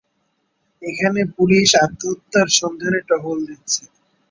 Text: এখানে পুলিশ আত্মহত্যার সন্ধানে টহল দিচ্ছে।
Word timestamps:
এখানে 0.81 1.21
পুলিশ 1.35 1.69
আত্মহত্যার 1.85 2.47
সন্ধানে 2.59 2.99
টহল 3.09 3.37
দিচ্ছে। 3.49 3.81